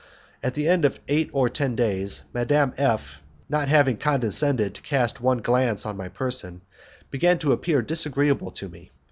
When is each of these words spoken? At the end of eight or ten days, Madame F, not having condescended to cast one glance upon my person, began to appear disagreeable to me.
At 0.41 0.55
the 0.55 0.67
end 0.67 0.83
of 0.83 0.99
eight 1.07 1.29
or 1.31 1.47
ten 1.47 1.75
days, 1.75 2.23
Madame 2.33 2.73
F, 2.75 3.21
not 3.47 3.67
having 3.67 3.97
condescended 3.97 4.73
to 4.73 4.81
cast 4.81 5.21
one 5.21 5.43
glance 5.43 5.83
upon 5.85 5.97
my 5.97 6.07
person, 6.09 6.61
began 7.11 7.37
to 7.37 7.51
appear 7.51 7.83
disagreeable 7.83 8.49
to 8.49 8.67
me. 8.67 8.89